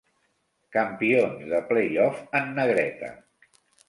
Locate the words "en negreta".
2.39-3.11